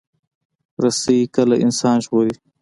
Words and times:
رسۍ 0.83 1.19
کله 1.35 1.55
انسان 1.65 1.97
ژغوري. 2.03 2.33